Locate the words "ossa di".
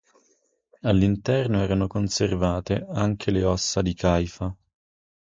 3.43-3.93